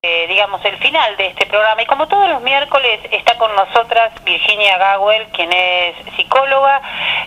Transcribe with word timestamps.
Eh, 0.00 0.26
digamos, 0.28 0.64
el 0.64 0.76
final 0.76 1.16
de 1.16 1.26
este 1.26 1.44
programa. 1.46 1.82
Y 1.82 1.86
como 1.86 2.06
todos 2.06 2.28
los 2.28 2.40
miércoles 2.42 3.00
está 3.10 3.36
con 3.36 3.52
nosotras 3.56 4.12
Virginia 4.24 4.78
Gawel, 4.78 5.26
quien 5.32 5.52
es 5.52 5.96
psicóloga. 6.14 6.80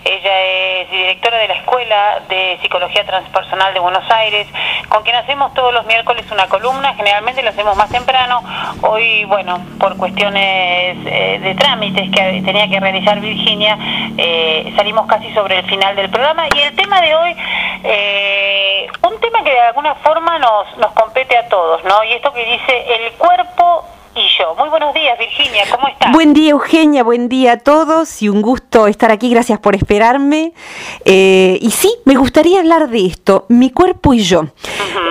Ella 0.06 0.42
es 0.42 0.90
directora 0.90 1.38
de 1.40 1.50
la 1.50 1.56
Escuela 1.56 2.22
de 2.30 2.58
Psicología 2.62 3.06
Transpersonal 3.06 3.74
de 3.74 3.82
Buenos 3.82 4.10
Aires, 4.10 4.48
con 4.88 5.04
quien 5.04 5.18
hacemos 5.18 5.54
todos 5.54 5.74
los 5.74 5.86
miércoles 5.86 6.26
una 6.32 6.48
columna. 6.48 6.94
Generalmente 6.96 7.44
lo 7.44 7.50
hacemos 7.50 7.76
más 7.76 7.90
temprano. 7.90 8.42
Hoy, 8.84 9.26
bueno, 9.26 9.60
por 9.78 9.98
cuestiones 9.98 10.98
eh, 11.06 11.40
de 11.42 11.56
trámites 11.56 12.10
que 12.10 12.42
tenía 12.42 12.70
que 12.70 12.80
realizar 12.80 13.20
Virginia, 13.20 13.78
eh, 14.18 14.72
salimos 14.78 15.08
casi 15.08 15.30
sobre 15.34 15.60
el 15.60 15.66
final 15.66 15.94
del 15.98 16.10
programa. 16.10 16.48
Y 16.56 16.62
el 16.62 16.74
tema 16.78 17.02
de 17.02 17.16
hoy, 17.16 17.36
un 19.02 19.20
tema 19.20 19.44
que 19.44 19.52
de 19.52 19.60
alguna 19.60 19.96
forma 19.96 20.40
nos, 20.40 20.78
nos 20.78 20.92
compete 20.94 21.38
a 21.38 21.48
todos, 21.48 21.84
¿no? 21.84 22.04
Y 22.04 22.14
esto 22.14 22.32
que 22.34 22.46
dice 22.46 22.86
el 22.96 23.12
cuerpo 23.14 23.86
y 24.16 24.28
yo. 24.38 24.56
Muy 24.56 24.70
buenos 24.70 24.94
días, 24.94 25.18
Virginia, 25.18 25.64
¿cómo 25.72 25.88
estás? 25.88 26.12
Buen 26.12 26.34
día, 26.34 26.52
Eugenia, 26.52 27.04
buen 27.04 27.30
día 27.30 27.54
a 27.54 27.58
todos 27.58 28.22
y 28.22 28.28
un 28.28 28.42
gusto 28.42 28.88
estar 28.88 29.12
aquí, 29.12 29.30
gracias 29.30 29.60
por 29.60 29.76
esperarme. 29.76 30.54
Eh, 31.06 31.58
y 31.62 31.72
sí, 31.72 31.94
me 32.04 32.16
gustaría 32.16 32.60
hablar 32.60 32.90
de 32.90 33.06
esto, 33.06 33.46
mi 33.48 33.70
cuerpo 33.70 34.14
y 34.14 34.20
yo. 34.20 34.46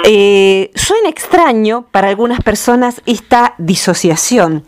Eh, 0.04 0.70
suena 0.74 1.08
extraño 1.08 1.86
para 1.90 2.08
algunas 2.08 2.40
personas 2.42 3.02
esta 3.06 3.54
disociación, 3.58 4.64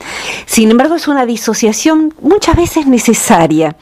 sin 0.46 0.70
embargo 0.70 0.94
es 0.94 1.08
una 1.08 1.24
disociación 1.26 2.14
muchas 2.20 2.56
veces 2.56 2.86
necesaria. 2.86 3.76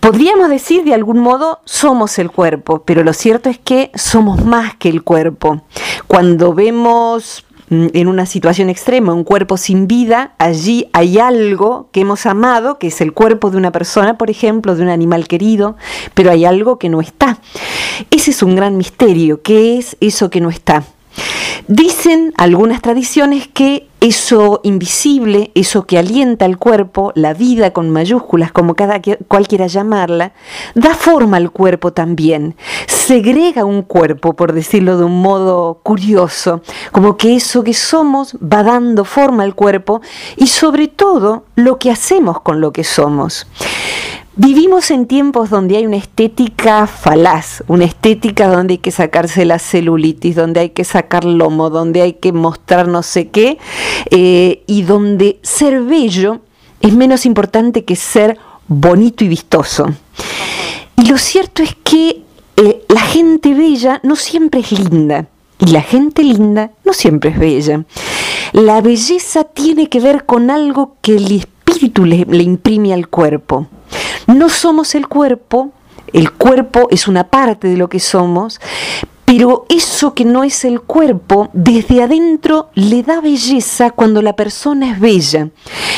Podríamos 0.00 0.50
decir 0.50 0.84
de 0.84 0.94
algún 0.94 1.20
modo 1.20 1.60
somos 1.64 2.18
el 2.18 2.30
cuerpo, 2.30 2.82
pero 2.84 3.04
lo 3.04 3.12
cierto 3.12 3.48
es 3.48 3.58
que 3.58 3.90
somos 3.94 4.44
más 4.44 4.74
que 4.76 4.88
el 4.88 5.02
cuerpo. 5.02 5.62
Cuando 6.06 6.52
vemos 6.52 7.44
Mm, 7.70 7.86
en 7.94 8.08
una 8.08 8.26
situación 8.26 8.68
extrema, 8.68 9.14
un 9.14 9.24
cuerpo 9.24 9.56
sin 9.56 9.86
vida, 9.86 10.34
allí 10.38 10.90
hay 10.92 11.18
algo 11.18 11.88
que 11.92 12.02
hemos 12.02 12.26
amado, 12.26 12.78
que 12.78 12.88
es 12.88 13.00
el 13.00 13.12
cuerpo 13.12 13.50
de 13.50 13.56
una 13.56 13.72
persona, 13.72 14.18
por 14.18 14.28
ejemplo, 14.28 14.76
de 14.76 14.82
un 14.82 14.90
animal 14.90 15.26
querido, 15.26 15.76
pero 16.12 16.30
hay 16.30 16.44
algo 16.44 16.78
que 16.78 16.90
no 16.90 17.00
está. 17.00 17.38
Ese 18.10 18.32
es 18.32 18.42
un 18.42 18.54
gran 18.54 18.76
misterio, 18.76 19.40
¿qué 19.42 19.78
es 19.78 19.96
eso 20.00 20.28
que 20.28 20.40
no 20.42 20.50
está? 20.50 20.84
Dicen 21.68 22.32
algunas 22.36 22.82
tradiciones 22.82 23.48
que 23.48 23.88
eso 24.00 24.60
invisible, 24.64 25.50
eso 25.54 25.86
que 25.86 25.96
alienta 25.98 26.44
al 26.44 26.58
cuerpo, 26.58 27.12
la 27.14 27.32
vida 27.32 27.72
con 27.72 27.88
mayúsculas, 27.88 28.52
como 28.52 28.74
cada 28.74 29.00
cual 29.28 29.48
quiera 29.48 29.66
llamarla, 29.66 30.32
da 30.74 30.94
forma 30.94 31.38
al 31.38 31.50
cuerpo 31.50 31.92
también. 31.92 32.54
Segrega 32.86 33.64
un 33.64 33.82
cuerpo, 33.82 34.34
por 34.34 34.52
decirlo 34.52 34.98
de 34.98 35.04
un 35.04 35.22
modo 35.22 35.80
curioso, 35.82 36.60
como 36.92 37.16
que 37.16 37.34
eso 37.34 37.64
que 37.64 37.72
somos 37.72 38.36
va 38.36 38.62
dando 38.62 39.06
forma 39.06 39.42
al 39.42 39.54
cuerpo 39.54 40.02
y 40.36 40.48
sobre 40.48 40.88
todo 40.88 41.44
lo 41.54 41.78
que 41.78 41.90
hacemos 41.90 42.42
con 42.42 42.60
lo 42.60 42.72
que 42.72 42.84
somos. 42.84 43.46
Vivimos 44.36 44.90
en 44.90 45.06
tiempos 45.06 45.48
donde 45.48 45.76
hay 45.76 45.86
una 45.86 45.96
estética 45.96 46.88
falaz, 46.88 47.62
una 47.68 47.84
estética 47.84 48.48
donde 48.48 48.74
hay 48.74 48.78
que 48.78 48.90
sacarse 48.90 49.44
la 49.44 49.60
celulitis, 49.60 50.34
donde 50.34 50.58
hay 50.58 50.70
que 50.70 50.82
sacar 50.82 51.24
lomo, 51.24 51.70
donde 51.70 52.02
hay 52.02 52.14
que 52.14 52.32
mostrar 52.32 52.88
no 52.88 53.04
sé 53.04 53.28
qué, 53.28 53.58
eh, 54.10 54.64
y 54.66 54.82
donde 54.82 55.38
ser 55.42 55.82
bello 55.82 56.40
es 56.80 56.92
menos 56.92 57.26
importante 57.26 57.84
que 57.84 57.94
ser 57.94 58.36
bonito 58.66 59.22
y 59.22 59.28
vistoso. 59.28 59.86
Y 60.96 61.06
lo 61.06 61.16
cierto 61.16 61.62
es 61.62 61.76
que 61.84 62.22
eh, 62.56 62.84
la 62.88 63.02
gente 63.02 63.54
bella 63.54 64.00
no 64.02 64.16
siempre 64.16 64.62
es 64.62 64.72
linda, 64.72 65.28
y 65.60 65.66
la 65.66 65.82
gente 65.82 66.24
linda 66.24 66.72
no 66.84 66.92
siempre 66.92 67.30
es 67.30 67.38
bella. 67.38 67.84
La 68.52 68.80
belleza 68.80 69.44
tiene 69.44 69.88
que 69.88 70.00
ver 70.00 70.26
con 70.26 70.50
algo 70.50 70.96
que 71.00 71.16
el 71.16 71.28
espíritu 71.84 72.04
le 72.04 72.42
imprime 72.42 72.94
al 72.94 73.08
cuerpo. 73.08 73.66
No 74.26 74.48
somos 74.48 74.94
el 74.94 75.06
cuerpo, 75.06 75.72
el 76.12 76.32
cuerpo 76.32 76.88
es 76.90 77.08
una 77.08 77.24
parte 77.24 77.68
de 77.68 77.76
lo 77.76 77.88
que 77.88 78.00
somos, 78.00 78.60
pero 79.24 79.64
eso 79.70 80.14
que 80.14 80.24
no 80.24 80.44
es 80.44 80.64
el 80.64 80.80
cuerpo, 80.82 81.48
desde 81.54 82.02
adentro 82.02 82.68
le 82.74 83.02
da 83.02 83.20
belleza 83.20 83.90
cuando 83.90 84.20
la 84.20 84.36
persona 84.36 84.92
es 84.92 85.00
bella. 85.00 85.48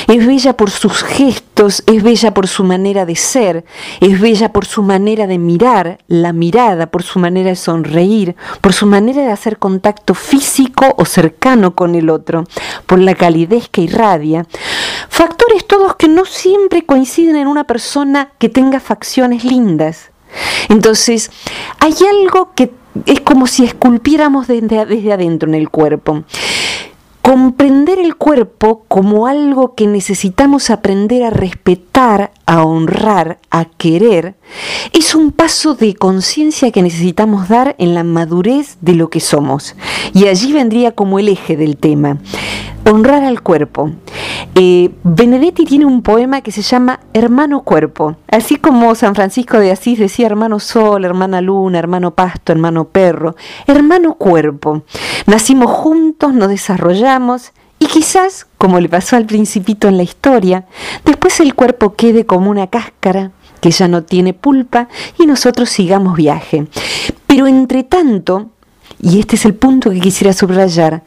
Es 0.06 0.24
bella 0.24 0.56
por 0.56 0.70
sus 0.70 1.02
gestos, 1.02 1.82
es 1.86 2.03
bella 2.04 2.32
por 2.32 2.47
su 2.47 2.62
manera 2.62 3.04
de 3.04 3.16
ser, 3.16 3.64
es 4.00 4.20
bella 4.20 4.53
por 4.53 4.64
su 4.64 4.82
manera 4.82 5.26
de 5.26 5.38
mirar, 5.38 5.98
la 6.06 6.32
mirada, 6.32 6.86
por 6.86 7.03
su 7.03 7.18
manera 7.18 7.50
de 7.50 7.56
sonreír, 7.56 8.36
por 8.60 8.72
su 8.72 8.86
manera 8.86 9.22
de 9.22 9.32
hacer 9.32 9.58
contacto 9.58 10.14
físico 10.14 10.94
o 10.97 11.04
cercano 11.04 11.74
con 11.74 11.97
el 11.97 12.10
otro, 12.10 12.44
por 12.86 13.00
la 13.00 13.16
calidez 13.16 13.68
que 13.68 13.82
irradia. 13.82 14.47
Factores 15.16 15.66
todos 15.66 15.97
que 15.97 16.09
no 16.09 16.27
siempre 16.27 16.84
coinciden 16.84 17.37
en 17.37 17.49
una 17.49 17.65
persona 17.65 18.32
que 18.38 18.50
tenga 18.50 18.81
facciones 18.81 19.44
lindas. 19.44 20.10
Entonces, 20.69 21.31
hay 21.81 21.94
algo 22.06 22.50
que 22.54 22.71
es 23.06 23.21
como 23.22 23.47
si 23.47 23.65
esculpiéramos 23.65 24.47
desde, 24.47 24.84
desde 24.84 25.15
adentro 25.15 25.49
en 25.49 25.54
el 25.54 25.71
cuerpo. 25.71 26.25
Comprender 27.22 27.99
el 27.99 28.16
cuerpo 28.16 28.84
como 28.88 29.27
algo 29.27 29.75
que 29.75 29.87
necesitamos 29.87 30.69
aprender 30.69 31.22
a 31.22 31.31
respetar, 31.31 32.33
a 32.44 32.62
honrar, 32.62 33.38
a 33.50 33.65
querer, 33.65 34.34
es 34.93 35.15
un 35.15 35.33
paso 35.33 35.75
de 35.75 35.94
conciencia 35.94 36.71
que 36.72 36.83
necesitamos 36.83 37.48
dar 37.48 37.75
en 37.78 37.94
la 37.94 38.04
madurez 38.04 38.77
de 38.83 38.93
lo 38.93 39.09
que 39.09 39.21
somos. 39.21 39.77
Y 40.12 40.27
allí 40.27 40.53
vendría 40.53 40.93
como 40.93 41.19
el 41.19 41.31
eje 41.31 41.56
del 41.56 41.78
tema, 41.78 42.19
honrar 42.84 43.25
al 43.25 43.41
cuerpo. 43.41 43.93
Benedetti 44.54 45.64
tiene 45.64 45.84
un 45.84 46.02
poema 46.02 46.40
que 46.40 46.50
se 46.50 46.62
llama 46.62 47.00
Hermano 47.12 47.62
Cuerpo, 47.62 48.16
así 48.28 48.56
como 48.56 48.94
San 48.94 49.14
Francisco 49.14 49.58
de 49.58 49.70
Asís 49.70 49.98
decía 49.98 50.26
hermano 50.26 50.60
Sol, 50.60 51.04
hermana 51.04 51.40
Luna, 51.40 51.78
hermano 51.78 52.12
Pasto, 52.12 52.52
hermano 52.52 52.88
Perro, 52.88 53.36
hermano 53.66 54.14
Cuerpo. 54.14 54.82
Nacimos 55.26 55.70
juntos, 55.70 56.32
nos 56.32 56.48
desarrollamos 56.48 57.52
y 57.78 57.86
quizás, 57.86 58.46
como 58.56 58.80
le 58.80 58.88
pasó 58.88 59.16
al 59.16 59.26
principito 59.26 59.88
en 59.88 59.98
la 59.98 60.02
historia, 60.02 60.66
después 61.04 61.40
el 61.40 61.54
cuerpo 61.54 61.94
quede 61.94 62.24
como 62.24 62.50
una 62.50 62.68
cáscara 62.68 63.32
que 63.60 63.70
ya 63.70 63.88
no 63.88 64.04
tiene 64.04 64.32
pulpa 64.32 64.88
y 65.18 65.26
nosotros 65.26 65.68
sigamos 65.68 66.16
viaje. 66.16 66.66
Pero 67.26 67.46
entre 67.46 67.84
tanto, 67.84 68.50
y 69.00 69.20
este 69.20 69.36
es 69.36 69.44
el 69.44 69.54
punto 69.54 69.90
que 69.90 70.00
quisiera 70.00 70.32
subrayar, 70.32 71.02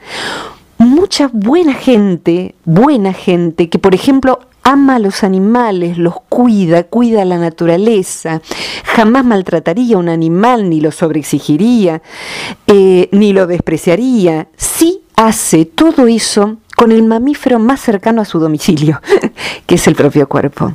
mucha 0.80 1.30
buena 1.32 1.74
gente, 1.74 2.56
buena 2.66 3.14
gente, 3.14 3.70
que 3.70 3.78
por 3.78 3.94
ejemplo 3.94 4.40
ama 4.64 4.96
a 4.96 5.00
los 5.00 5.24
animales, 5.24 5.98
los 5.98 6.16
cuida, 6.30 6.84
cuida 6.84 7.26
la 7.26 7.38
naturaleza, 7.38 8.42
jamás 8.86 9.26
maltrataría 9.26 9.96
a 9.96 10.00
un 10.00 10.10
animal, 10.10 10.70
ni 10.70 10.80
lo 10.80 10.92
sobreexigiría, 10.92 12.02
eh, 12.68 13.10
ni 13.12 13.34
lo 13.34 13.46
despreciaría. 13.46 14.48
Sí 14.56 15.02
hace 15.16 15.66
todo 15.66 16.08
eso 16.08 16.58
con 16.76 16.92
el 16.92 17.04
mamífero 17.04 17.60
más 17.60 17.82
cercano 17.82 18.22
a 18.22 18.26
su 18.26 18.40
domicilio, 18.40 19.02
que 19.66 19.76
es 19.76 19.88
el 19.88 19.96
propio 19.96 20.30
cuerpo. 20.30 20.74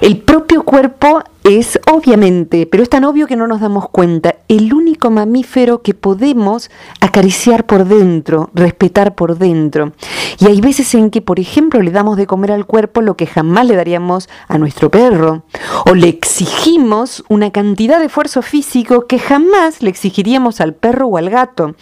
El 0.00 0.18
propio 0.18 0.64
cuerpo 0.64 1.22
es 1.46 1.78
obviamente, 1.92 2.66
pero 2.66 2.82
es 2.82 2.90
tan 2.90 3.04
obvio 3.04 3.28
que 3.28 3.36
no 3.36 3.46
nos 3.46 3.60
damos 3.60 3.88
cuenta, 3.88 4.34
el 4.48 4.74
único 4.74 5.10
mamífero 5.10 5.80
que 5.80 5.94
podemos 5.94 6.70
acariciar 7.00 7.66
por 7.66 7.84
dentro, 7.84 8.50
respetar 8.52 9.14
por 9.14 9.38
dentro. 9.38 9.92
Y 10.40 10.46
hay 10.46 10.60
veces 10.60 10.92
en 10.96 11.10
que, 11.10 11.22
por 11.22 11.38
ejemplo, 11.38 11.80
le 11.82 11.92
damos 11.92 12.16
de 12.16 12.26
comer 12.26 12.50
al 12.50 12.66
cuerpo 12.66 13.00
lo 13.00 13.16
que 13.16 13.28
jamás 13.28 13.66
le 13.66 13.76
daríamos 13.76 14.28
a 14.48 14.58
nuestro 14.58 14.90
perro, 14.90 15.44
o 15.86 15.94
le 15.94 16.08
exigimos 16.08 17.22
una 17.28 17.52
cantidad 17.52 18.00
de 18.00 18.06
esfuerzo 18.06 18.42
físico 18.42 19.06
que 19.06 19.20
jamás 19.20 19.82
le 19.82 19.90
exigiríamos 19.90 20.60
al 20.60 20.74
perro 20.74 21.06
o 21.06 21.16
al 21.16 21.30
gato. 21.30 21.76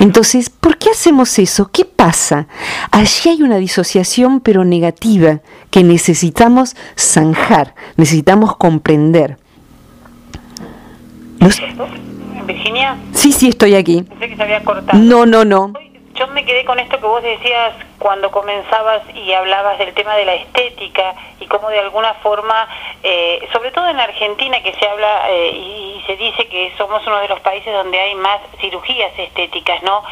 Entonces, 0.00 0.48
¿por 0.48 0.78
qué 0.78 0.90
hacemos 0.90 1.38
eso? 1.38 1.68
¿Qué 1.70 1.84
pasa? 1.84 2.46
Allí 2.90 3.28
hay 3.28 3.42
una 3.42 3.56
disociación 3.56 4.40
pero 4.40 4.64
negativa 4.64 5.40
que 5.70 5.84
necesitamos 5.84 6.76
zanjar, 6.96 7.74
necesitamos 7.96 8.56
comprender 8.56 9.01
¿Virginia? 12.46 12.96
Sí, 13.12 13.32
sí, 13.32 13.48
estoy 13.48 13.74
aquí. 13.74 14.02
Pensé 14.02 14.28
que 14.28 14.36
se 14.36 14.42
había 14.42 14.62
cortado. 14.62 14.98
No, 14.98 15.26
no, 15.26 15.44
no. 15.44 15.72
Yo 16.14 16.26
me 16.28 16.44
quedé 16.44 16.64
con 16.64 16.78
esto 16.78 16.98
que 17.00 17.06
vos 17.06 17.22
decías 17.22 17.74
cuando 17.98 18.30
comenzabas 18.30 19.02
y 19.14 19.32
hablabas 19.32 19.78
del 19.78 19.94
tema 19.94 20.14
de 20.16 20.26
la 20.26 20.34
estética 20.34 21.14
y 21.40 21.46
cómo 21.46 21.70
de 21.70 21.78
alguna 21.78 22.14
forma, 22.14 22.68
eh, 23.02 23.48
sobre 23.52 23.70
todo 23.70 23.88
en 23.88 23.98
Argentina 23.98 24.62
que 24.62 24.74
se 24.74 24.86
habla 24.86 25.30
eh, 25.30 25.50
y, 25.50 25.92
se 26.06 26.16
dice 26.16 26.48
que 26.48 26.72
somos 26.76 27.06
uno 27.06 27.20
de 27.20 27.28
los 27.28 27.38
países 27.40 27.72
donde 27.72 27.98
hay 27.98 28.16
más 28.16 28.40
cirugías 28.60 29.16
estéticas, 29.16 29.80
¿no? 29.84 30.02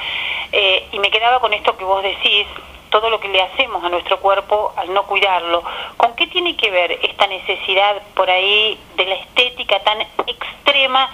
Eh, 0.53 0.87
y 0.93 1.01
me 1.01 1.11
quedaba 1.11 1.41
con 1.41 1.53
esto 1.53 1.77
que 1.77 1.83
vos 1.83 2.01
decís, 2.01 2.47
todo 2.91 3.09
lo 3.09 3.21
que 3.21 3.29
le 3.29 3.41
hacemos 3.43 3.83
a 3.83 3.89
nuestro 3.89 4.21
cuerpo 4.21 4.73
al 4.77 4.93
no 4.93 5.05
cuidarlo. 5.05 5.63
¿Con 5.97 6.15
qué 6.15 6.27
tiene 6.27 6.57
que 6.57 6.71
ver 6.71 6.93
esta 7.03 7.27
necesidad 7.27 8.03
por 8.15 8.29
ahí 8.29 8.79
de 8.97 9.07
la 9.07 9.15
estética 9.15 9.81
tan 9.81 10.01
extrema 10.27 11.11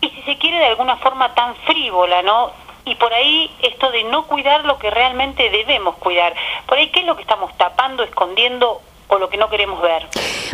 y 0.00 0.10
si 0.10 0.22
se 0.22 0.36
quiere 0.36 0.58
de 0.58 0.66
alguna 0.66 0.96
forma 0.96 1.34
tan 1.34 1.54
frívola, 1.56 2.22
¿no? 2.22 2.50
y 2.84 2.94
por 2.96 3.12
ahí 3.14 3.50
esto 3.62 3.90
de 3.90 4.04
no 4.04 4.26
cuidar 4.26 4.64
lo 4.64 4.78
que 4.78 4.90
realmente 4.90 5.50
debemos 5.50 5.96
cuidar. 5.96 6.34
Por 6.66 6.78
ahí, 6.78 6.88
¿qué 6.90 7.00
es 7.00 7.06
lo 7.06 7.16
que 7.16 7.22
estamos 7.22 7.56
tapando, 7.56 8.02
escondiendo 8.02 8.80
o 9.08 9.18
lo 9.18 9.28
que 9.28 9.36
no 9.36 9.48
queremos 9.48 9.80
ver? 9.80 10.08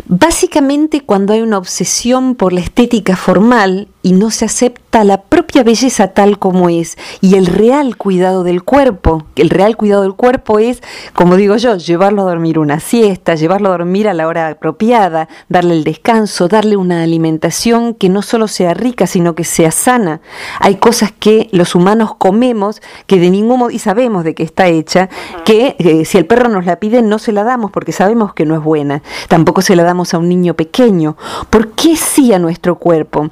Básicamente 0.07 1.01
cuando 1.01 1.33
hay 1.33 1.41
una 1.41 1.57
obsesión 1.57 2.35
por 2.35 2.53
la 2.53 2.61
estética 2.61 3.15
formal 3.15 3.87
y 4.01 4.13
no 4.13 4.31
se 4.31 4.45
acepta 4.45 5.03
la 5.03 5.21
propia 5.21 5.63
belleza 5.63 6.09
tal 6.09 6.39
como 6.39 6.69
es 6.69 6.97
y 7.21 7.35
el 7.35 7.45
real 7.45 7.97
cuidado 7.97 8.43
del 8.43 8.63
cuerpo, 8.63 9.25
el 9.35 9.49
real 9.49 9.75
cuidado 9.77 10.03
del 10.03 10.13
cuerpo 10.13 10.57
es, 10.57 10.81
como 11.13 11.35
digo 11.35 11.57
yo, 11.57 11.75
llevarlo 11.75 12.21
a 12.21 12.29
dormir 12.29 12.59
una 12.59 12.79
siesta, 12.79 13.35
llevarlo 13.35 13.69
a 13.69 13.77
dormir 13.77 14.07
a 14.07 14.13
la 14.13 14.27
hora 14.27 14.47
apropiada, 14.47 15.27
darle 15.49 15.73
el 15.73 15.83
descanso, 15.83 16.47
darle 16.47 16.77
una 16.77 17.03
alimentación 17.03 17.93
que 17.93 18.09
no 18.09 18.21
solo 18.21 18.47
sea 18.47 18.73
rica, 18.73 19.05
sino 19.05 19.35
que 19.35 19.43
sea 19.43 19.71
sana. 19.71 20.21
Hay 20.59 20.75
cosas 20.75 21.11
que 21.11 21.49
los 21.51 21.75
humanos 21.75 22.15
comemos 22.15 22.81
que 23.05 23.19
de 23.19 23.29
ningún 23.29 23.59
modo, 23.59 23.71
y 23.71 23.79
sabemos 23.79 24.23
de 24.23 24.33
qué 24.33 24.43
está 24.43 24.67
hecha, 24.67 25.09
que 25.45 25.75
eh, 25.79 26.05
si 26.05 26.17
el 26.17 26.25
perro 26.25 26.49
nos 26.49 26.65
la 26.65 26.79
pide 26.79 27.01
no 27.01 27.19
se 27.19 27.31
la 27.31 27.43
damos 27.43 27.71
porque 27.71 27.91
sabemos 27.91 28.33
que 28.33 28.45
no 28.45 28.55
es 28.55 28.63
buena. 28.63 29.03
Tampoco 29.27 29.61
se 29.61 29.75
la 29.75 29.83
damos 29.89 30.13
a 30.13 30.19
un 30.19 30.29
niño 30.29 30.53
pequeño. 30.53 31.17
¿Por 31.49 31.71
qué 31.71 31.95
sí 31.95 32.31
a 32.31 32.37
nuestro 32.37 32.77
cuerpo? 32.77 33.29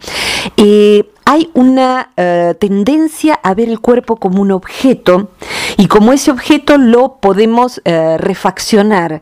Eh, 0.58 1.08
hay 1.24 1.52
una 1.54 2.10
eh, 2.18 2.56
tendencia 2.60 3.36
a 3.44 3.54
ver 3.54 3.70
el 3.70 3.80
cuerpo 3.80 4.16
como 4.16 4.42
un 4.42 4.52
objeto 4.52 5.30
y 5.78 5.88
como 5.88 6.14
ese 6.14 6.32
objeto 6.32 6.80
lo 6.80 7.18
podemos 7.22 7.80
eh, 7.86 8.18
refaccionar. 8.18 9.22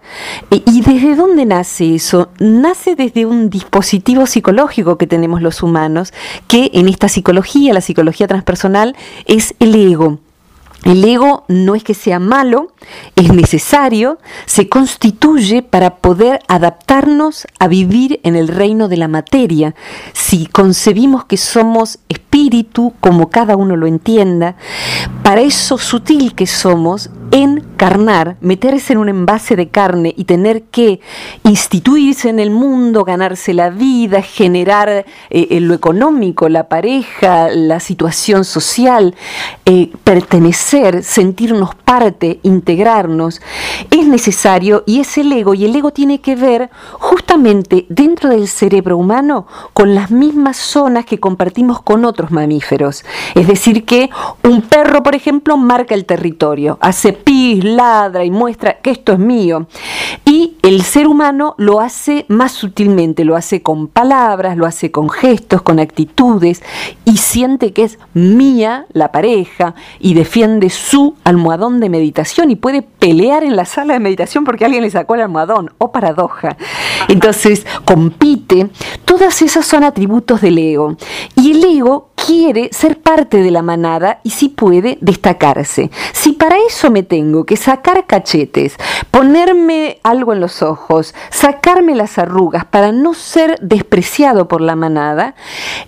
¿Y 0.49 0.81
desde 0.81 1.15
dónde 1.15 1.45
nace 1.45 1.95
eso? 1.95 2.29
Nace 2.39 2.95
desde 2.95 3.25
un 3.25 3.49
dispositivo 3.49 4.27
psicológico 4.27 4.97
que 4.97 5.07
tenemos 5.07 5.41
los 5.41 5.61
humanos, 5.61 6.13
que 6.47 6.71
en 6.73 6.87
esta 6.87 7.09
psicología, 7.09 7.73
la 7.73 7.81
psicología 7.81 8.27
transpersonal, 8.27 8.95
es 9.25 9.55
el 9.59 9.75
ego. 9.75 10.19
El 10.85 11.03
ego 11.03 11.45
no 11.47 11.73
es 11.73 11.83
que 11.83 11.95
sea 11.95 12.19
malo, 12.19 12.71
es 13.15 13.33
necesario, 13.33 14.19
se 14.45 14.69
constituye 14.69 15.63
para 15.63 15.95
poder 15.95 16.41
adaptarnos 16.47 17.47
a 17.57 17.67
vivir 17.67 18.19
en 18.21 18.35
el 18.35 18.47
reino 18.47 18.87
de 18.87 18.97
la 18.97 19.07
materia. 19.07 19.73
Si 20.13 20.45
concebimos 20.45 21.25
que 21.25 21.37
somos 21.37 21.97
espíritu, 22.07 22.93
como 22.99 23.31
cada 23.31 23.55
uno 23.55 23.75
lo 23.75 23.87
entienda, 23.87 24.57
para 25.23 25.41
eso 25.41 25.79
sutil 25.79 26.35
que 26.35 26.45
somos, 26.45 27.09
encarnar, 27.35 28.37
meterse 28.39 28.93
en 28.93 28.99
un 28.99 29.09
envase 29.09 29.55
de 29.55 29.67
carne 29.67 30.13
y 30.15 30.23
tener 30.23 30.63
que 30.63 31.01
instituirse 31.43 32.29
en 32.29 32.39
el 32.39 32.49
mundo, 32.49 33.03
ganarse 33.03 33.53
la 33.53 33.69
vida, 33.69 34.21
generar 34.21 34.89
eh, 34.89 35.05
eh, 35.29 35.59
lo 35.59 35.73
económico, 35.73 36.47
la 36.47 36.69
pareja, 36.69 37.49
la 37.49 37.79
situación 37.81 38.45
social, 38.45 39.15
eh, 39.65 39.91
pertenecer, 40.03 41.03
sentirnos 41.03 41.75
parte, 41.75 42.39
integrarnos, 42.43 43.41
es 43.91 44.07
necesario 44.07 44.83
y 44.85 45.01
es 45.01 45.17
el 45.17 45.31
ego 45.33 45.53
y 45.53 45.65
el 45.65 45.75
ego 45.75 45.91
tiene 45.91 46.21
que 46.21 46.35
ver 46.35 46.69
justamente 46.93 47.85
dentro 47.89 48.29
del 48.29 48.47
cerebro 48.47 48.97
humano 48.97 49.45
con 49.73 49.93
las 49.93 50.09
mismas 50.09 50.55
zonas 50.55 51.05
que 51.05 51.19
compartimos 51.19 51.81
con 51.81 52.05
otros 52.05 52.31
mamíferos. 52.31 53.03
Es 53.35 53.47
decir, 53.47 53.83
que 53.83 54.09
un 54.43 54.61
perro, 54.61 55.03
por 55.03 55.15
ejemplo, 55.15 55.57
marca 55.57 55.95
el 55.95 56.05
territorio, 56.05 56.77
hace 56.79 57.24
pis, 57.25 57.63
ladra 57.65 58.23
y 58.23 58.31
muestra 58.31 58.79
que 58.79 58.91
esto 58.91 59.11
es 59.11 59.19
mío. 59.19 59.67
Y 60.23 60.55
el 60.61 60.83
ser 60.83 61.07
humano 61.07 61.55
lo 61.57 61.81
hace 61.81 62.25
más 62.29 62.53
sutilmente, 62.53 63.25
lo 63.25 63.35
hace 63.35 63.61
con 63.61 63.87
palabras, 63.87 64.55
lo 64.55 64.65
hace 64.65 64.91
con 64.91 65.09
gestos, 65.09 65.61
con 65.61 65.79
actitudes 65.79 66.63
y 67.03 67.17
siente 67.17 67.73
que 67.73 67.83
es 67.83 67.99
mía 68.13 68.85
la 68.93 69.11
pareja 69.11 69.75
y 69.99 70.13
defiende 70.13 70.69
su 70.69 71.15
almohadón 71.25 71.81
de 71.81 71.89
meditación 71.89 72.51
y 72.51 72.55
puede 72.55 72.81
pelear 72.81 73.43
en 73.43 73.55
la 73.57 73.65
sala 73.65 73.93
de 73.93 73.99
meditación 73.99 74.45
porque 74.45 74.65
alguien 74.65 74.83
le 74.83 74.89
sacó 74.89 75.15
el 75.15 75.21
almohadón, 75.21 75.71
o 75.77 75.91
paradoja. 75.91 76.57
Entonces, 77.07 77.65
compite. 77.83 78.69
Todas 79.03 79.41
esas 79.41 79.65
son 79.65 79.83
atributos 79.83 80.41
del 80.41 80.57
ego. 80.57 80.95
Y 81.35 81.51
el 81.51 81.63
ego 81.63 82.09
quiere 82.25 82.69
ser 82.71 82.99
parte 82.99 83.43
de 83.43 83.51
la 83.51 83.61
manada 83.61 84.19
y 84.23 84.31
si 84.31 84.49
puede 84.49 84.97
destacarse. 85.01 85.91
Si 86.11 86.33
para 86.33 86.57
eso 86.67 86.89
me 86.89 87.03
tengo 87.03 87.45
que 87.45 87.55
sacar 87.55 88.07
cachetes, 88.07 88.77
ponerme 89.11 89.99
algo 90.03 90.33
en 90.33 90.39
los 90.39 90.63
ojos, 90.63 91.13
sacarme 91.29 91.95
las 91.95 92.17
arrugas 92.17 92.65
para 92.65 92.91
no 92.91 93.13
ser 93.13 93.59
despreciado 93.61 94.47
por 94.47 94.61
la 94.61 94.75
manada, 94.75 95.35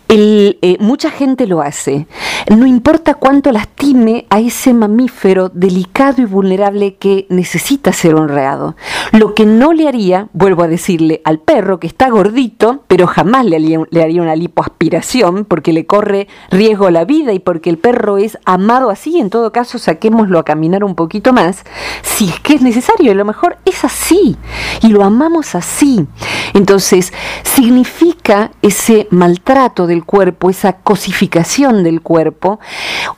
eh, 0.10 0.78
mucha 0.80 1.10
gente 1.10 1.48
lo 1.48 1.62
hace. 1.62 2.08
No 2.56 2.66
importa 2.68 3.16
cuánto 3.16 3.52
lastime 3.52 4.26
a 4.30 4.40
ese 4.40 4.74
mamífero 4.74 5.50
delicado 5.50 6.22
y 6.22 6.26
vulnerable 6.26 6.96
que 6.96 7.26
necesita 7.30 7.92
ser 7.94 8.16
honrado. 8.16 8.76
Lo 9.12 9.34
que 9.34 9.46
no 9.46 9.74
le 9.74 9.88
haría, 9.88 10.30
vuelvo 10.34 10.64
a 10.64 10.68
decirle, 10.68 11.22
al 11.24 11.40
perro 11.40 11.80
que 11.80 11.88
está 11.88 12.10
gordito, 12.10 12.84
pero 12.88 13.08
jamás 13.08 13.46
le 13.46 13.56
haría, 13.56 13.80
le 13.90 14.04
haría 14.04 14.22
una 14.22 14.36
lipoaspiración 14.36 15.46
porque 15.46 15.74
le 15.74 15.86
corre 15.86 16.27
riesgo 16.50 16.90
la 16.90 17.06
vida 17.06 17.34
y 17.34 17.40
porque 17.40 17.70
el 17.70 17.78
perro 17.78 18.18
es 18.18 18.38
amado 18.46 18.90
así, 18.90 19.20
en 19.20 19.30
todo 19.30 19.52
caso 19.52 19.78
saquémoslo 19.78 20.40
a 20.40 20.46
caminar 20.46 20.84
un 20.84 20.96
poquito 20.96 21.34
más, 21.34 21.64
si 22.02 22.30
es 22.30 22.40
que 22.40 22.56
es 22.56 22.62
necesario, 22.62 23.12
a 23.12 23.16
lo 23.16 23.26
mejor 23.26 23.58
es 23.66 23.84
así 23.84 24.38
y 24.82 24.90
lo 24.90 25.04
amamos 25.04 25.56
así. 25.56 26.08
Entonces, 26.54 27.14
significa 27.44 28.52
ese 28.62 29.08
maltrato 29.12 29.88
del 29.88 30.06
cuerpo, 30.06 30.50
esa 30.50 30.74
cosificación 30.74 31.84
del 31.84 32.02
cuerpo, 32.02 32.60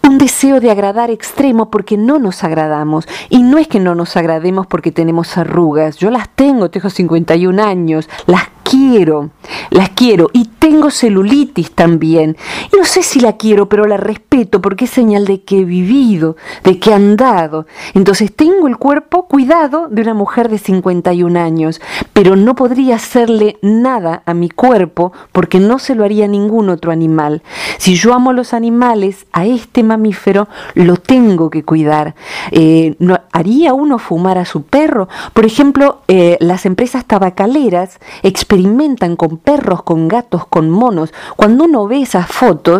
un 0.04 0.18
deseo 0.18 0.60
de 0.60 0.72
agradar 0.72 1.12
extremo 1.12 1.70
porque 1.70 1.98
no 1.98 2.20
nos 2.20 2.44
agradamos. 2.44 3.08
Y 3.30 3.44
no 3.44 3.58
es 3.58 3.68
que 3.68 3.80
no 3.80 3.96
nos 3.96 4.18
agrademos 4.18 4.68
porque 4.68 4.92
tenemos 4.92 5.38
arrugas, 5.38 5.98
yo 5.98 6.10
las 6.12 6.30
tengo, 6.30 6.70
tengo 6.70 6.90
51 6.90 7.64
años, 7.64 8.10
las 8.26 8.50
quiero, 8.64 9.32
las 9.72 9.90
quiero 9.90 10.30
y 10.34 10.46
tengo 10.46 10.92
celulitis 10.92 11.72
también. 11.72 12.38
Y 12.72 12.78
no 12.78 12.86
sé 12.90 13.04
si 13.04 13.20
la 13.20 13.38
quiero, 13.38 13.70
pero 13.70 13.86
la 13.86 13.98
respeto 13.98 14.62
porque 14.62 14.86
es 14.86 14.92
señal 14.92 15.26
de 15.26 15.44
que 15.44 15.60
he 15.60 15.64
vivido, 15.64 16.36
de 16.64 16.80
que 16.80 16.90
he 16.90 16.94
andado. 16.94 17.68
Entonces 17.94 18.36
tengo 18.36 18.68
el 18.68 18.78
cuerpo 18.78 19.28
cuidado 19.28 19.88
de 19.90 20.02
una 20.02 20.16
mujer 20.16 20.50
de 20.50 20.58
51 20.58 21.40
años, 21.40 21.80
pero 22.14 22.36
no 22.36 22.56
podría 22.56 22.96
hacerle 22.96 23.58
nada 23.62 24.24
a 24.26 24.34
mi 24.34 24.50
cuerpo 24.50 25.14
porque 25.32 25.60
no 25.60 25.78
se 25.78 25.94
lo 25.94 26.04
haría 26.04 26.28
ningún 26.28 26.70
otro 26.70 26.92
animal. 26.92 27.44
Si 27.78 27.94
yo 27.96 28.14
amo 28.14 28.34
los 28.34 28.54
animales, 28.54 29.28
a 29.34 29.46
este 29.46 29.84
mamífero 29.84 30.48
lo 30.74 30.98
tengo 30.98 31.50
que 31.50 31.64
cuidar. 31.64 32.16
Eh, 32.52 32.96
¿no, 33.00 33.20
¿Haría 33.32 33.74
uno 33.74 34.00
fumar 34.00 34.38
a 34.40 34.46
su 34.46 34.64
perro? 34.64 35.08
Por 35.34 35.46
ejemplo, 35.46 36.02
eh, 36.08 36.38
las 36.40 36.66
empresas 36.66 37.06
tabacaleras 37.06 38.00
experimentan 38.24 39.16
con 39.16 39.38
perros, 39.38 39.84
con 39.84 40.08
gatos, 40.08 40.48
con 40.48 40.70
monos. 40.70 41.14
Cuando 41.36 41.66
uno 41.66 41.88
ve 41.88 42.02
esas 42.02 42.28
fotos, 42.28 42.79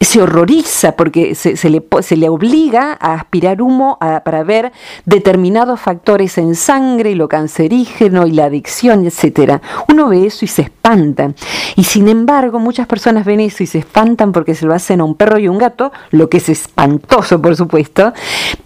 se 0.00 0.22
horroriza 0.22 0.92
porque 0.92 1.34
se, 1.34 1.54
le, 1.70 1.82
se 2.00 2.16
le, 2.16 2.28
obliga 2.28 2.96
a 3.00 3.14
aspirar 3.14 3.62
humo 3.62 3.98
para 3.98 4.42
ver 4.42 4.72
determinados 5.04 5.80
factores 5.80 6.38
en 6.38 6.54
sangre 6.54 7.14
lo 7.14 7.28
cancerígeno 7.28 8.26
y 8.26 8.32
la 8.32 8.46
adicción, 8.46 9.06
etc. 9.06 9.60
Uno 9.88 10.08
ve 10.08 10.26
eso 10.26 10.44
y 10.44 10.48
se 10.48 10.62
espanta. 10.62 11.32
Y 11.76 11.84
sin 11.84 12.08
embargo, 12.08 12.58
muchas 12.58 12.86
personas 12.86 13.24
ven 13.24 13.40
eso 13.40 13.62
y 13.62 13.66
se 13.66 13.78
espantan 13.78 14.32
porque 14.32 14.54
se 14.54 14.66
lo 14.66 14.74
hacen 14.74 15.00
a 15.00 15.04
un 15.04 15.14
perro 15.14 15.38
y 15.38 15.48
un 15.48 15.58
gato, 15.58 15.92
lo 16.10 16.28
que 16.28 16.38
es 16.38 16.48
espantoso, 16.48 17.40
por 17.40 17.56
supuesto, 17.56 18.12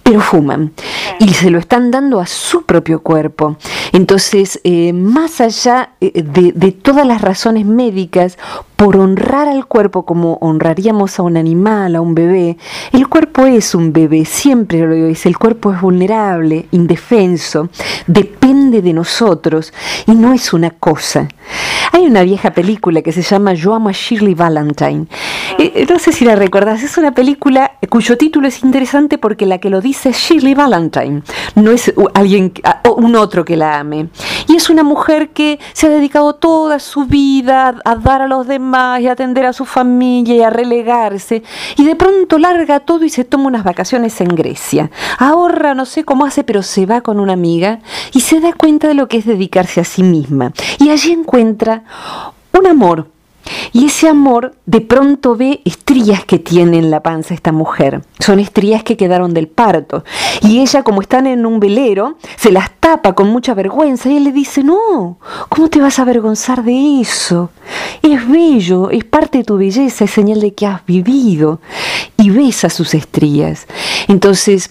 pero 0.02 0.20
fuman. 0.20 0.72
Y 1.18 1.28
se 1.34 1.50
lo 1.50 1.58
están 1.58 1.90
dando 1.90 2.20
a 2.20 2.26
su 2.26 2.62
propio 2.62 3.02
cuerpo. 3.02 3.56
Entonces, 3.92 4.60
eh, 4.64 4.92
más 4.92 5.40
allá 5.40 5.90
eh, 6.00 6.22
de, 6.22 6.72
todas 6.72 7.06
las 7.06 7.20
razones 7.20 7.66
médicas, 7.66 8.38
por 8.76 8.96
honrar 8.96 9.48
al 9.48 9.66
cuerpo 9.66 10.04
como 10.06 10.38
honraríamos 10.40 11.18
a 11.18 11.22
un 11.22 11.36
animal, 11.36 11.96
a 11.96 12.00
un 12.00 12.14
bebé, 12.14 12.56
el 12.92 13.08
cuerpo 13.08 13.44
es 13.44 13.74
un 13.74 13.92
bebé, 13.92 14.24
siempre 14.24 14.80
lo 14.80 14.94
dice, 14.94 15.28
el 15.28 15.36
cuerpo 15.36 15.72
es 15.72 15.80
vulnerable, 15.80 16.66
indefenso, 16.70 17.68
depende 18.06 18.80
de 18.80 18.92
nosotros 18.92 19.74
y 20.06 20.12
no 20.12 20.32
es 20.32 20.52
una 20.52 20.70
cosa. 20.70 21.28
Hay 21.92 22.06
una 22.06 22.22
vieja 22.22 22.52
película 22.52 23.02
que 23.02 23.12
se 23.12 23.22
llama 23.22 23.52
Yo 23.52 23.74
amo 23.74 23.88
a 23.88 23.92
Shirley 23.92 24.34
Valentine. 24.34 25.06
Eh, 25.58 25.86
no 25.88 25.98
sé 25.98 26.12
si 26.12 26.24
la 26.24 26.36
recordás, 26.36 26.82
es 26.82 26.96
una 26.96 27.12
película 27.12 27.72
cuyo 27.88 28.16
título 28.16 28.48
es 28.48 28.62
interesante 28.62 29.18
porque 29.18 29.46
la 29.46 29.58
que 29.58 29.70
lo 29.70 29.80
dice 29.80 30.10
es 30.10 30.16
Shirley 30.16 30.54
Valentine, 30.54 30.99
no 31.54 31.70
es 31.70 31.92
alguien, 32.14 32.52
un 32.96 33.16
otro 33.16 33.44
que 33.44 33.56
la 33.56 33.78
ame. 33.78 34.08
Y 34.48 34.56
es 34.56 34.70
una 34.70 34.82
mujer 34.82 35.30
que 35.30 35.58
se 35.72 35.86
ha 35.86 35.90
dedicado 35.90 36.34
toda 36.34 36.78
su 36.78 37.04
vida 37.04 37.74
a 37.84 37.96
dar 37.96 38.22
a 38.22 38.28
los 38.28 38.46
demás 38.46 39.00
y 39.00 39.08
atender 39.08 39.46
a 39.46 39.52
su 39.52 39.64
familia 39.64 40.34
y 40.34 40.42
a 40.42 40.50
relegarse. 40.50 41.42
Y 41.76 41.84
de 41.84 41.96
pronto 41.96 42.38
larga 42.38 42.80
todo 42.80 43.04
y 43.04 43.10
se 43.10 43.24
toma 43.24 43.46
unas 43.46 43.64
vacaciones 43.64 44.20
en 44.20 44.28
Grecia. 44.28 44.90
Ahorra, 45.18 45.74
no 45.74 45.86
sé 45.86 46.04
cómo 46.04 46.24
hace, 46.24 46.44
pero 46.44 46.62
se 46.62 46.86
va 46.86 47.00
con 47.00 47.20
una 47.20 47.32
amiga 47.32 47.80
y 48.12 48.20
se 48.20 48.40
da 48.40 48.52
cuenta 48.52 48.88
de 48.88 48.94
lo 48.94 49.08
que 49.08 49.18
es 49.18 49.26
dedicarse 49.26 49.80
a 49.80 49.84
sí 49.84 50.02
misma. 50.02 50.52
Y 50.78 50.90
allí 50.90 51.12
encuentra 51.12 51.84
un 52.58 52.66
amor 52.66 53.08
y 53.72 53.86
ese 53.86 54.08
amor 54.08 54.54
de 54.66 54.80
pronto 54.80 55.36
ve 55.36 55.60
estrías 55.64 56.24
que 56.24 56.38
tiene 56.38 56.78
en 56.78 56.90
la 56.90 57.02
panza 57.02 57.34
esta 57.34 57.52
mujer. 57.52 58.02
Son 58.18 58.38
estrías 58.38 58.82
que 58.82 58.96
quedaron 58.96 59.34
del 59.34 59.48
parto. 59.48 60.04
Y 60.42 60.60
ella, 60.60 60.82
como 60.82 61.00
están 61.00 61.26
en 61.26 61.46
un 61.46 61.60
velero, 61.60 62.16
se 62.36 62.50
las 62.50 62.70
tapa 62.80 63.14
con 63.14 63.28
mucha 63.28 63.54
vergüenza 63.54 64.08
y 64.08 64.16
él 64.16 64.24
le 64.24 64.32
dice, 64.32 64.64
no, 64.64 65.18
¿cómo 65.48 65.68
te 65.68 65.80
vas 65.80 65.98
a 65.98 66.02
avergonzar 66.02 66.64
de 66.64 67.00
eso? 67.00 67.50
Es 68.02 68.28
bello, 68.28 68.90
es 68.90 69.04
parte 69.04 69.38
de 69.38 69.44
tu 69.44 69.56
belleza, 69.56 70.04
es 70.04 70.10
señal 70.10 70.40
de 70.40 70.54
que 70.54 70.66
has 70.66 70.84
vivido. 70.84 71.60
Y 72.16 72.30
besa 72.30 72.68
sus 72.70 72.94
estrías. 72.94 73.66
Entonces, 74.08 74.70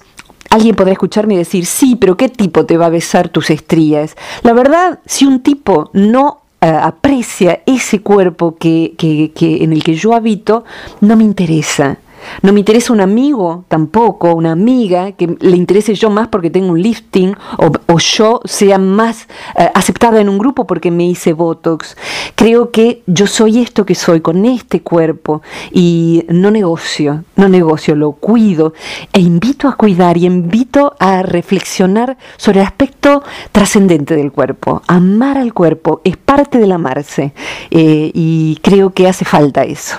Alguien 0.52 0.76
podrá 0.76 0.94
escucharme 0.94 1.38
decir, 1.38 1.68
sí, 1.68 1.96
pero 1.96 2.18
¿qué 2.18 2.28
tipo 2.28 2.66
te 2.66 2.76
va 2.76 2.88
a 2.88 2.90
besar 2.90 3.30
tus 3.30 3.52
estrías? 3.52 4.16
La 4.42 4.54
verdad, 4.54 4.98
si 5.06 5.26
un 5.26 5.42
tipo 5.42 5.92
no 5.94 6.42
aprecia 6.62 7.62
ese 7.66 8.02
cuerpo 8.02 8.56
que, 8.58 8.94
que, 8.98 9.32
que, 9.34 9.64
en 9.64 9.74
el 9.74 9.84
que 9.84 9.96
yo 9.96 10.14
habito, 10.14 10.66
no 11.02 11.16
me 11.16 11.24
interesa. 11.24 11.98
No 12.42 12.54
me 12.54 12.60
interesa 12.60 12.94
un 12.94 13.02
amigo 13.02 13.66
tampoco, 13.68 14.34
una 14.34 14.52
amiga, 14.52 15.12
que 15.14 15.38
le 15.40 15.58
interese 15.58 15.94
yo 15.96 16.10
más 16.10 16.28
porque 16.28 16.50
tengo 16.50 16.72
un 16.72 16.82
lifting 16.82 17.36
o, 17.58 17.72
o 17.88 18.00
yo 18.00 18.42
sea 18.46 18.78
más 18.78 19.28
eh, 19.58 19.70
aceptada 19.74 20.20
en 20.22 20.30
un 20.30 20.38
grupo 20.38 20.66
porque 20.66 20.92
me 20.92 21.06
hice 21.06 21.34
Botox. 21.34 21.96
Creo 22.36 22.72
que 22.72 23.04
yo 23.08 23.28
soy 23.28 23.60
esto 23.60 23.86
que 23.86 23.96
soy 23.96 24.22
con 24.22 24.46
este 24.46 24.82
cuerpo 24.82 25.42
y 25.72 26.26
no 26.30 26.52
negocio, 26.52 27.24
no 27.36 27.50
negocio, 27.50 27.96
lo 27.96 28.14
cuido 28.14 28.74
e 29.14 29.20
invito 29.20 29.68
a 29.68 29.76
cuidar 29.76 30.18
y 30.18 30.26
invito 30.26 30.96
a 31.00 31.22
reflexionar 31.24 32.18
sobre 32.38 32.62
el 32.62 32.66
aspecto 32.66 33.24
trascendente 33.52 34.16
del 34.16 34.32
cuerpo. 34.32 34.82
Amar 34.88 35.38
al 35.38 35.54
cuerpo 35.54 36.02
es 36.04 36.18
parte 36.18 36.58
del 36.58 36.72
amarse 36.72 37.34
eh, 37.72 38.12
y 38.14 38.58
creo 38.62 38.92
que 38.94 39.08
hace 39.08 39.26
falta 39.26 39.64
eso. 39.64 39.98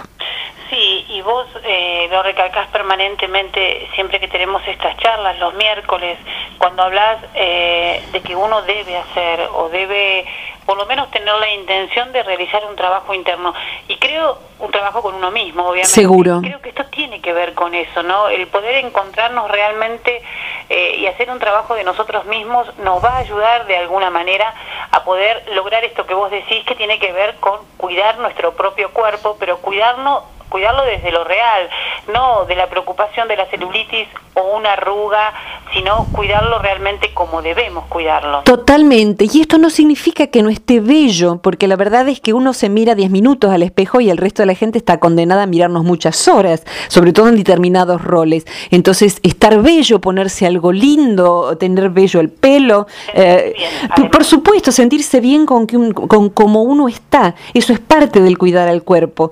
Eh, 1.73 2.09
lo 2.11 2.21
recalcás 2.25 2.67
permanentemente 2.71 3.89
siempre 3.95 4.19
que 4.19 4.27
tenemos 4.27 4.61
estas 4.67 4.97
charlas, 4.97 5.39
los 5.39 5.55
miércoles, 5.55 6.19
cuando 6.59 6.83
hablas 6.83 7.19
eh, 7.33 8.03
de 8.11 8.21
que 8.23 8.35
uno 8.35 8.63
debe 8.63 8.97
hacer 8.97 9.49
o 9.55 9.69
debe 9.69 10.27
por 10.67 10.77
lo 10.77 10.87
menos 10.87 11.09
tener 11.13 11.33
la 11.33 11.49
intención 11.53 12.11
de 12.11 12.25
realizar 12.25 12.65
un 12.69 12.75
trabajo 12.75 13.15
interno. 13.15 13.55
Y 13.87 13.97
creo 13.99 14.37
un 14.59 14.73
trabajo 14.73 15.01
con 15.01 15.15
uno 15.15 15.31
mismo, 15.31 15.63
obviamente. 15.63 15.91
Seguro. 15.91 16.41
Creo 16.43 16.61
que 16.61 16.71
esto 16.71 16.87
tiene 16.87 17.21
que 17.21 17.33
ver 17.33 17.55
con 17.55 17.73
eso, 17.73 18.03
¿no? 18.03 18.29
El 18.29 18.49
poder 18.49 18.85
encontrarnos 18.85 19.49
realmente 19.49 20.23
eh, 20.69 20.97
y 20.99 21.07
hacer 21.07 21.31
un 21.31 21.39
trabajo 21.39 21.77
de 21.77 21.85
nosotros 21.85 22.25
mismos 22.25 22.67
nos 22.79 23.03
va 23.05 23.11
a 23.11 23.19
ayudar 23.19 23.67
de 23.67 23.77
alguna 23.77 24.11
manera 24.11 24.53
a 24.91 25.05
poder 25.05 25.45
lograr 25.55 25.85
esto 25.85 26.05
que 26.05 26.15
vos 26.15 26.33
decís, 26.33 26.65
que 26.65 26.75
tiene 26.75 26.99
que 26.99 27.13
ver 27.13 27.37
con 27.37 27.61
cuidar 27.77 28.19
nuestro 28.19 28.55
propio 28.55 28.91
cuerpo, 28.93 29.37
pero 29.39 29.59
cuidarnos 29.59 30.25
cuidarlo 30.51 30.85
desde 30.85 31.11
lo 31.11 31.25
real, 31.25 31.71
no 32.13 32.45
de 32.45 32.57
la 32.57 32.69
preocupación 32.69 33.29
de 33.29 33.37
la 33.37 33.47
celulitis 33.47 34.09
o 34.35 34.57
una 34.57 34.75
arruga, 34.75 35.33
sino 35.73 36.07
cuidarlo 36.13 36.59
realmente 36.59 37.15
como 37.15 37.41
debemos 37.41 37.85
cuidarlo. 37.87 38.43
Totalmente, 38.43 39.27
y 39.33 39.41
esto 39.41 39.57
no 39.57 39.71
significa 39.71 40.27
que 40.27 40.43
no 40.43 40.51
esté 40.51 40.81
bello, 40.81 41.39
porque 41.43 41.69
la 41.69 41.77
verdad 41.77 42.09
es 42.09 42.21
que 42.21 42.33
uno 42.33 42.53
se 42.53 42.69
mira 42.69 42.95
10 42.95 43.11
minutos 43.11 43.51
al 43.51 43.63
espejo 43.63 44.01
y 44.01 44.11
el 44.11 44.19
resto 44.19 44.43
de 44.43 44.47
la 44.47 44.55
gente 44.55 44.79
está 44.79 44.99
condenada 44.99 45.45
a 45.45 45.47
mirarnos 45.47 45.85
muchas 45.85 46.29
horas, 46.29 46.65
sobre 46.89 47.13
todo 47.13 47.29
en 47.29 47.37
determinados 47.37 48.03
roles. 48.03 48.47
Entonces, 48.71 49.21
estar 49.23 49.63
bello, 49.63 50.01
ponerse 50.01 50.47
algo 50.47 50.73
lindo, 50.73 51.57
tener 51.57 51.91
bello 51.91 52.21
el 52.21 52.31
pelo, 52.31 52.87
eh, 53.15 53.55
bien, 53.57 54.11
por 54.11 54.25
supuesto, 54.25 54.73
sentirse 54.73 55.21
bien 55.21 55.47
con, 55.47 55.67
que 55.67 55.77
con 55.93 56.31
como 56.31 56.63
uno 56.63 56.89
está, 56.89 57.35
eso 57.55 57.73
es 57.73 57.79
parte 57.79 58.21
del 58.21 58.39
cuidar 58.39 58.69
al 58.69 58.83
cuerpo. 58.83 59.31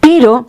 Pero 0.00 0.46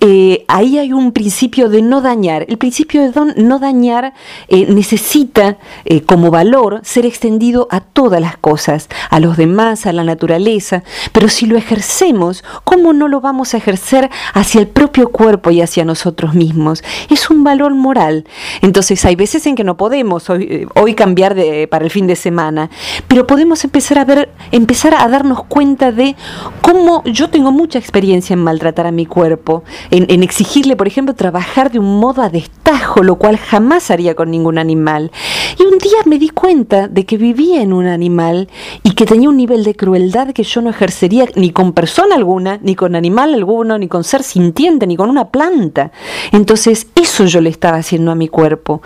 eh, 0.00 0.44
ahí 0.48 0.78
hay 0.78 0.92
un 0.92 1.12
principio 1.12 1.68
de 1.68 1.82
no 1.82 2.00
dañar. 2.00 2.44
El 2.48 2.58
principio 2.58 3.10
de 3.10 3.34
no 3.36 3.58
dañar 3.58 4.14
eh, 4.48 4.66
necesita 4.72 5.58
eh, 5.84 6.02
como 6.02 6.30
valor 6.30 6.80
ser 6.82 7.06
extendido 7.06 7.68
a 7.70 7.80
todas 7.80 8.20
las 8.20 8.36
cosas, 8.36 8.88
a 9.10 9.20
los 9.20 9.36
demás, 9.36 9.86
a 9.86 9.92
la 9.92 10.04
naturaleza, 10.04 10.82
pero 11.12 11.28
si 11.28 11.46
lo 11.46 11.56
ejercemos, 11.56 12.44
¿cómo 12.64 12.92
no 12.92 13.08
lo 13.08 13.20
vamos 13.20 13.54
a 13.54 13.56
ejercer 13.56 14.10
hacia 14.34 14.60
el 14.60 14.68
propio 14.68 15.10
cuerpo 15.10 15.50
y 15.50 15.60
hacia 15.60 15.84
nosotros 15.84 16.34
mismos? 16.34 16.82
Es 17.10 17.30
un 17.30 17.44
valor 17.44 17.74
moral. 17.74 18.24
Entonces 18.60 19.04
hay 19.04 19.16
veces 19.16 19.46
en 19.46 19.54
que 19.54 19.64
no 19.64 19.76
podemos 19.76 20.28
hoy, 20.30 20.46
eh, 20.50 20.66
hoy 20.74 20.94
cambiar 20.94 21.34
de, 21.34 21.68
para 21.68 21.84
el 21.84 21.90
fin 21.90 22.06
de 22.06 22.16
semana, 22.16 22.70
pero 23.08 23.26
podemos 23.26 23.64
empezar 23.64 23.98
a 23.98 24.04
ver, 24.04 24.30
empezar 24.50 24.94
a 24.94 25.08
darnos 25.08 25.44
cuenta 25.44 25.92
de 25.92 26.16
cómo 26.60 27.02
yo 27.04 27.30
tengo 27.30 27.52
mucha 27.52 27.78
experiencia 27.78 28.34
en 28.34 28.40
maltratar 28.40 28.86
a 28.86 28.92
mi 28.92 29.06
cuerpo 29.06 29.61
en, 29.90 30.22
exigirle, 30.22 30.76
por 30.76 30.86
ejemplo, 30.86 31.14
trabajar 31.14 31.70
de 31.70 31.78
un 31.78 31.98
modo 31.98 32.22
a 32.22 32.28
destajo, 32.28 33.02
lo 33.02 33.16
cual 33.16 33.36
jamás 33.36 33.90
haría 33.90 34.14
con 34.14 34.30
ningún 34.30 34.58
animal. 34.58 35.10
Y 35.58 35.64
un 35.64 35.78
día 35.78 35.98
me 36.06 36.18
di 36.18 36.28
cuenta 36.28 36.88
de 36.88 37.04
que 37.06 37.16
vivía 37.16 37.62
en 37.62 37.72
un 37.72 37.86
animal 37.86 38.48
y 38.82 38.92
que 38.92 39.06
tenía 39.06 39.28
un 39.28 39.36
nivel 39.36 39.64
de 39.64 39.74
crueldad 39.74 40.32
que 40.32 40.42
yo 40.42 40.60
no 40.62 40.70
ejercería 40.70 41.26
ni 41.36 41.50
con 41.50 41.72
persona 41.72 42.16
alguna, 42.16 42.58
ni 42.62 42.74
con 42.74 42.94
animal 42.94 43.34
alguno, 43.34 43.78
ni 43.78 43.88
con 43.88 44.04
ser 44.04 44.22
sintiente, 44.22 44.86
ni 44.86 44.96
con 44.96 45.10
una 45.10 45.28
planta. 45.28 45.92
Entonces, 46.32 46.86
eso 46.94 47.24
yo 47.26 47.40
le 47.40 47.50
estaba 47.50 47.78
haciendo 47.78 48.10
a 48.10 48.14
mi 48.14 48.28
cuerpo. 48.28 48.82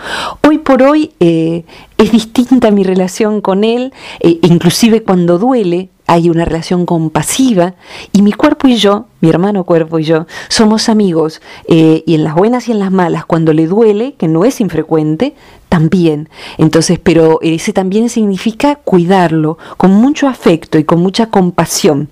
Hoy 0.47 0.59
por 0.59 0.83
hoy 0.83 1.13
eh, 1.21 1.65
es 1.99 2.13
distinta 2.13 2.71
mi 2.71 2.85
relación 2.85 3.41
con 3.41 3.65
él, 3.65 3.93
eh, 4.21 4.39
inclusive 4.43 5.03
cuando 5.03 5.39
duele, 5.39 5.91
hay 6.07 6.31
una 6.31 6.45
relación 6.45 6.87
compasiva 6.87 7.75
y 8.13 8.23
mi 8.23 8.33
cuerpo 8.33 8.69
y 8.69 8.77
yo, 8.77 9.07
mi 9.21 9.29
hermano 9.29 9.65
cuerpo 9.65 9.99
y 9.99 10.05
yo, 10.05 10.27
somos 10.49 10.89
amigos 10.89 11.43
eh, 11.69 12.05
y 12.07 12.15
en 12.15 12.25
las 12.25 12.35
buenas 12.35 12.69
y 12.69 12.73
en 12.73 12.79
las 12.79 12.93
malas, 12.93 13.27
cuando 13.27 13.53
le 13.53 13.67
duele, 13.67 14.15
que 14.15 14.29
no 14.29 14.45
es 14.45 14.61
infrecuente, 14.61 15.35
también. 15.69 16.29
Entonces, 16.59 16.99
pero 16.99 17.41
ese 17.43 17.73
también 17.73 18.09
significa 18.09 18.77
cuidarlo 18.77 19.59
con 19.77 19.91
mucho 19.91 20.29
afecto 20.29 20.79
y 20.79 20.85
con 20.85 21.01
mucha 21.01 21.27
compasión. 21.27 22.09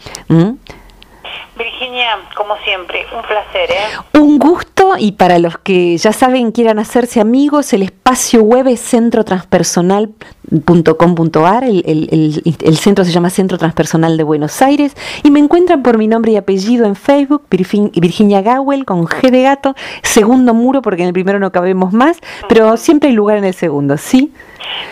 Virginia, 1.56 1.93
como 2.34 2.56
siempre, 2.64 3.06
un 3.14 3.22
placer. 3.22 3.70
¿eh? 3.70 3.84
Un 4.18 4.38
gusto 4.38 4.96
y 4.98 5.12
para 5.12 5.38
los 5.38 5.56
que 5.58 5.96
ya 5.96 6.12
saben 6.12 6.50
quieran 6.52 6.78
hacerse 6.78 7.20
amigos, 7.20 7.72
el 7.72 7.82
espacio 7.82 8.42
web 8.42 8.68
es 8.68 8.80
centrotranspersonal.com.ar, 8.80 11.64
el, 11.64 11.82
el, 11.86 12.08
el, 12.10 12.42
el, 12.60 12.76
centro 12.76 13.04
se 13.04 13.10
llama 13.12 13.30
Centro 13.30 13.56
Transpersonal 13.58 14.16
de 14.16 14.22
Buenos 14.24 14.62
Aires 14.62 14.96
y 15.22 15.30
me 15.30 15.40
encuentran 15.40 15.82
por 15.82 15.98
mi 15.98 16.06
nombre 16.06 16.32
y 16.32 16.36
apellido 16.36 16.86
en 16.86 16.96
Facebook, 16.96 17.42
Virginia 17.50 18.40
Gawel 18.42 18.84
con 18.84 19.06
G 19.06 19.30
de 19.30 19.42
gato, 19.42 19.74
segundo 20.02 20.54
muro 20.54 20.82
porque 20.82 21.02
en 21.02 21.08
el 21.08 21.14
primero 21.14 21.38
no 21.38 21.52
cabemos 21.52 21.92
más, 21.92 22.18
pero 22.48 22.76
siempre 22.76 23.10
hay 23.10 23.14
lugar 23.14 23.38
en 23.38 23.44
el 23.44 23.54
segundo, 23.54 23.96
¿sí? 23.96 24.32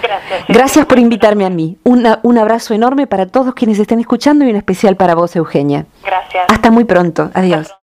Gracias. 0.02 0.44
Gracias 0.48 0.86
por 0.86 0.98
invitarme 0.98 1.44
a 1.44 1.50
mí. 1.50 1.78
Una, 1.84 2.20
un 2.22 2.38
abrazo 2.38 2.74
enorme 2.74 3.06
para 3.06 3.26
todos 3.26 3.54
quienes 3.54 3.78
estén 3.78 4.00
escuchando 4.00 4.44
y 4.44 4.50
en 4.50 4.56
especial 4.56 4.96
para 4.96 5.14
vos, 5.14 5.36
Eugenia. 5.36 5.86
Gracias. 6.04 6.46
Hasta 6.48 6.70
muy 6.70 6.84
pronto. 6.84 7.30
Adiós. 7.34 7.81